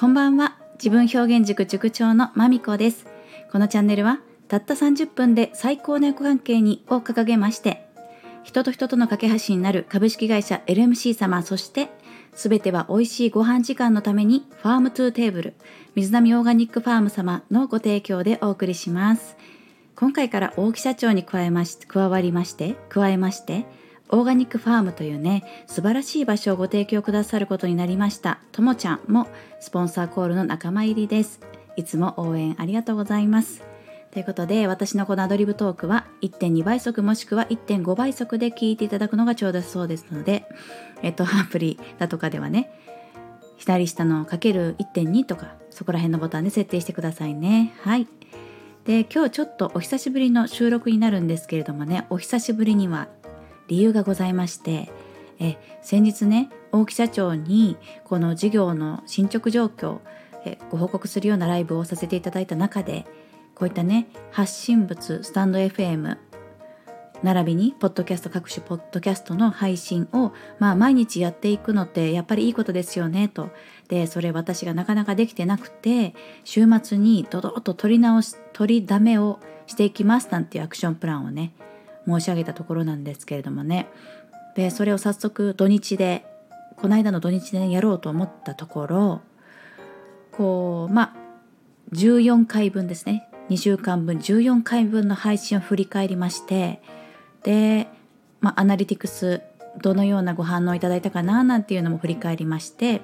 [0.00, 0.56] こんばんは。
[0.82, 3.04] 自分表現塾塾長のまみこです。
[3.52, 7.86] このチャンネルはたった30分で最高の横関係にを掲げまして
[8.42, 11.90] 人と人との架け橋になる株式会社 LMC 様そして
[12.32, 15.54] すべては美味しいご飯時間のために Farm to Table
[15.94, 19.36] 水波オーガニックファーム様のご提供でお送りします。
[19.96, 23.66] 今回から大木社長に加えまし加わりまして加えまして
[24.12, 28.40] オーガニックファームというね素晴らしい場所をご提供くださることになりました。
[28.52, 29.28] ともちゃんも
[29.60, 31.40] スポンサーコールの仲間入りです。
[31.76, 33.62] いつも応援ありがとうございます。
[34.10, 40.44] ということで私のこのアドリブトークは1.2倍速もしくは1.5倍速で聞いていただくのがちょうどそうですので
[41.02, 42.72] えっとアプリだとかではね
[43.56, 47.72] 左下のかける1.2とかそこら辺のボタンで設定してくださいね。
[47.82, 48.08] はい。
[48.84, 53.08] で今日ちょっとお久しぶりの収録になるんですけれどもねお久しぶりには
[53.70, 54.90] 理由がございまして
[55.38, 60.00] え先日ね大木社長にこの事業の進捗状況
[60.44, 63.06] えご報告するようなライブをさせていただいた中で
[63.54, 66.18] こういったね発信物スタンド FM
[67.22, 73.50] 並びにポッドキャスト各種ポッドキャストの配信を、まあ、毎日やっていくのってやっぱりいいことですよねと。
[73.88, 81.52] でそれ私がなかなかできてなくて週末にドドッと取り直し取りだめをしていきますなんていうアクションプランをね
[82.06, 83.88] 申し上げたところなんですけれどもね。
[84.56, 86.24] でそれを早速土日で
[86.76, 89.20] この間の土日で、やろうと思ったところ
[90.32, 91.16] こうまあ
[91.92, 93.28] 14回分ですね。
[93.50, 96.80] 2週間分14回分の配信を振り返りまして
[97.42, 97.88] で、
[98.40, 99.42] まあ、アナリティクス
[99.82, 103.00] どのようなご反応いただいたかななんていうのも振り返りまして、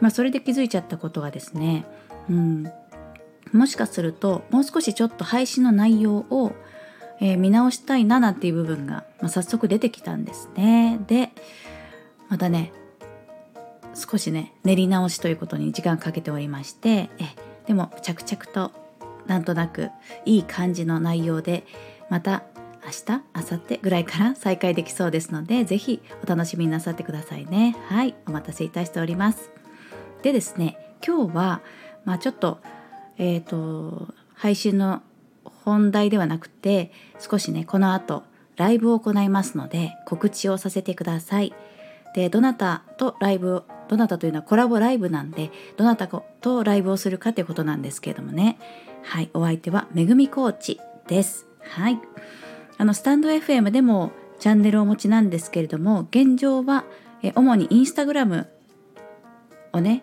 [0.00, 1.84] まあ、それで気づいちゃったことがですね、
[2.30, 2.72] うん、
[3.52, 6.52] もしかするともう少しちょっと配信の内容を
[7.20, 10.98] えー、見直したいななんていう部分が、まあ、早速出てきたんですね。
[11.06, 11.30] で
[12.28, 12.72] またね
[13.94, 17.34] 少しね練り直しということに時間かけておりましてえ
[17.66, 18.72] でも着々と
[19.26, 19.90] なんとなく
[20.24, 21.64] いい感じの内容で
[22.08, 22.44] また
[22.84, 29.50] 明日明後日ぐらいから 再開できそうですので是非お楽しみになさってくださいねはいお待たせいたしております
[30.22, 31.60] でですね今日は
[32.04, 32.60] まあちょっと
[33.18, 35.02] えっ、ー、と配信の
[35.70, 38.24] 本題ではなくて少しねこの後
[38.56, 41.54] ライブを行いますので告知をさせてください。
[42.14, 48.58] でどなたとライブをどなたというのはコラボライブなんでどなたとライブをするかということなんですけれどもね。
[49.02, 51.46] はいお相手はめぐみコーチです。
[51.60, 51.98] はい。
[52.78, 54.10] あのスタンド FM でも
[54.40, 56.84] チャンネルをお持ちなんですけれども現状は
[57.22, 58.48] え主にインスタグラム
[59.72, 60.02] をね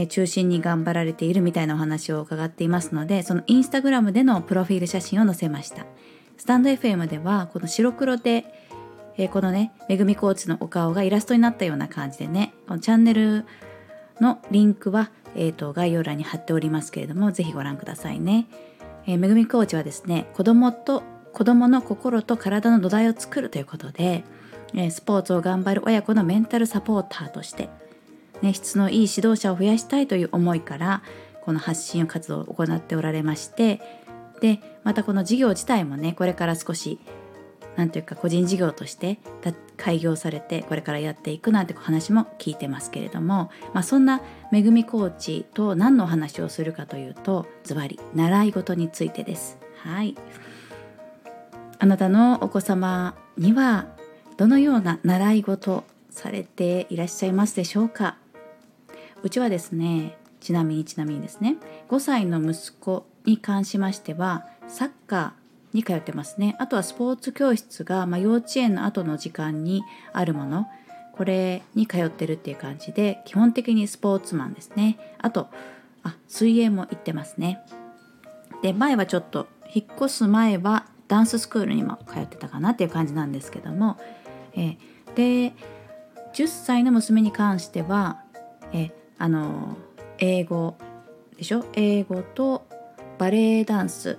[0.00, 5.86] え中心に頑張られているみたいなお話を伺っていますのでそのインスタグラムでのプロフィール写真を載せました。
[6.36, 8.44] スタンド FM ではこの白黒で、
[9.16, 13.44] え、このねめぐみコーチのお顔がイラストになったような感じでねこのチャンネル
[14.20, 18.46] のリンクは、えーと、概要欄に貼っておりますけれどもぜひご覧くださいね、
[19.06, 24.24] えー、めぐみコーチはですね子供と子供の心と体の土台を作るということで、
[24.74, 27.68] え、スポーツを頑張る親子のメンタルサポーターとして
[28.42, 31.02] ね、質のいい指導者を増やしたいという思いから
[31.42, 33.80] この発信活動を行っておられまして
[34.40, 37.00] でまたこの事業自体もねこれから少し
[37.76, 39.18] 何というか個人事業として
[39.76, 49.58] 開業されてこれからやっていくなんて話も聞いてますけれども、まあ、そんなめぐみコーチと何のお話をするかというとズバリ習い事についてです。
[49.78, 50.16] はい
[51.80, 53.86] あなたのお子様には
[54.36, 58.16] どのような習い事されていらっしゃいますでしょうか？
[59.22, 61.56] うちはですねちなみにちなみにですね
[61.88, 66.56] 5歳の息子に関しましてはサッカーに通ってますね。
[66.58, 69.82] あとはスポーツ教室が、まあ、幼稚園の後の時間に
[70.14, 70.66] あるもの。
[71.12, 74.98] これに通ってるっていう感じで基本的にスポーツマンですね。
[75.18, 75.48] あと
[76.04, 77.60] あ水泳も行ってますね。
[78.62, 83.98] で前はちょっと引っ越す前はダンススクールにも通ってたかなっていう感じなんですけども、
[84.54, 84.76] え、
[85.16, 85.54] で
[86.34, 88.22] 10歳の娘に関しては
[88.72, 89.76] えあの
[90.18, 90.76] 英語
[91.36, 91.64] でしょ？
[91.74, 92.66] 英語と
[93.18, 94.18] バレエダンス。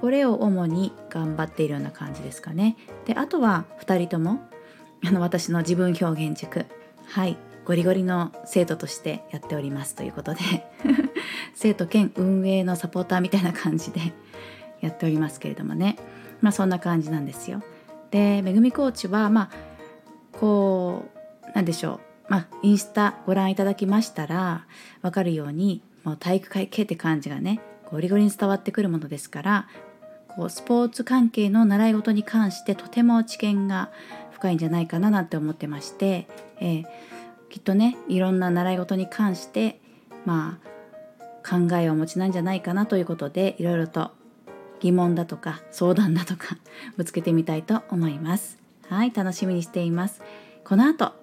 [0.00, 2.76] これを主に頑張っているような感じですかね。
[3.04, 4.40] であとは2人とも
[5.04, 6.66] あの私の自分表現塾。
[7.06, 7.36] はい。
[7.66, 9.94] ゴリゴリの生徒としてやっております。
[9.94, 10.40] ということで。
[11.54, 14.00] 生徒兼運営のサポーターみたいな感じで
[14.80, 15.96] やっておりますけれどもね。
[16.40, 17.62] まあそんな感じなんですよ。
[18.10, 19.50] でめぐみコーチはまあ
[20.32, 21.04] こ
[21.44, 22.00] うなんでしょう。
[22.30, 24.64] まあ、インスタご覧いただきましたら
[25.02, 27.60] 分かるようにもう体育会系って感じがね
[27.90, 29.68] ゴリゴリに伝わってくるものですから
[30.28, 33.90] こうスポーツ関係の習い事に関してとても知見が
[34.30, 36.28] 深いんじゃないかななんて思ってまして、
[36.60, 36.84] えー、
[37.50, 39.80] きっとねいろんな習い事に関して
[40.24, 40.70] まあ
[41.44, 44.12] 考えをお持ちなんじゃないかなということでいろいろと
[44.78, 46.56] 疑問だとか相談だとか
[46.96, 48.56] ぶつけてみたいと思います。
[48.88, 50.22] はい楽しみにしています。
[50.64, 51.19] この後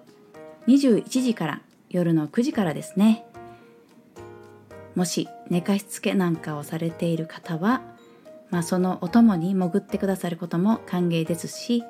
[0.68, 3.24] 21時から夜の9時からですね。
[4.94, 7.80] もし寝かしつけなんかをされている方は、
[8.50, 11.82] まあ、そのお供に潜ってくださることも歓迎ですし、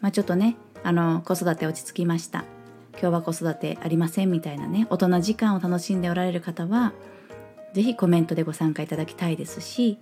[0.00, 2.44] まあ、ちょっとねあの子育て落ち着きました。
[2.92, 6.92] 今日は子育てありませんみたいなね大人時間を楽しんでおられる方は
[7.74, 9.98] 是非コメントでご参加いただきたいですし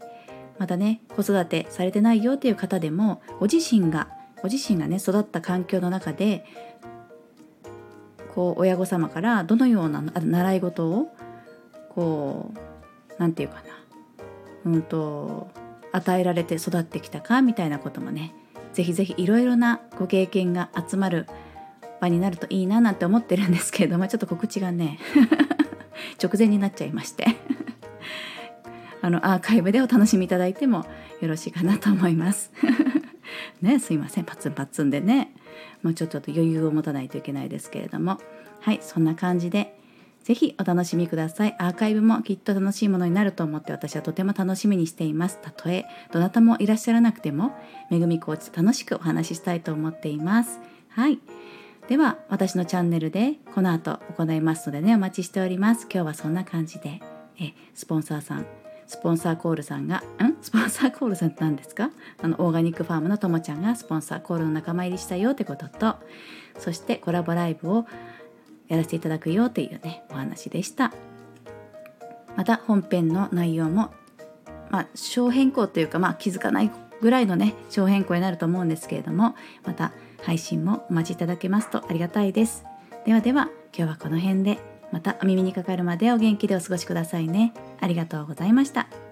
[0.58, 4.08] またね子育てされてないよという方でもご自身が
[4.42, 6.44] ご自身がね育った環境の中で
[8.38, 11.08] こう親御様からどのような習い事を
[11.88, 12.58] こう
[13.18, 13.64] 何て言うか
[14.64, 15.50] なうんと
[15.90, 18.32] 与えられて育ってきたかみたいなこともね
[18.72, 21.26] ぜひぜひいろいろなご経験が集まる
[22.00, 25.00] 場になるといいななんて思ってるんですけれどもちょっと告知がね
[26.22, 27.26] 直前になっちゃいまして。
[29.02, 30.84] あのアーカイブでお楽しみいただいても
[31.20, 32.52] よろしいかなと思います。
[33.62, 34.24] ねすいません。
[34.24, 35.34] パツンパツンでね。
[35.82, 38.18] もうちょっと余裕を持たないといけないですけれども
[38.60, 39.78] はいそんな感じで
[40.24, 41.56] ぜひお楽しみください。
[41.58, 45.38] アーカイブもきっと楽しいものになると思って私はとても楽しみにしています。
[45.40, 47.52] たとえどなたもいらっしゃらなくても、
[47.90, 50.60] めぐみコーチと楽しくお話ししたいと思っています。
[50.90, 51.18] はい。
[51.88, 57.00] では私のチャンネルでこの後行いますのでねお待ちしております今日はそんな感じで
[57.40, 58.46] えスポンサーさん
[58.88, 60.36] スポンサーコールさんがん？
[60.42, 61.90] スポンサーコールさんって何ですか？
[62.20, 65.96] あのオーガニックファームのともちゃんがスポンサーコールの仲間入りしたよってことと
[66.58, 67.86] そしてコラボライブを
[68.66, 70.92] やらせていただくよっていうねお話でした。
[72.34, 73.92] また本編の内容も
[74.70, 76.70] まあ小変更というかまあ気づかない
[77.00, 79.92] ぐらいのね小変更になると思うんですけれどもまた
[80.22, 82.64] 配信もお待ちいただけますとありがたいです。
[83.04, 84.77] ではでは今日はこの辺で。
[84.92, 87.52] またお耳にかかるまでお元気でお過ごしくださいね。
[87.80, 89.07] ありがとうございました。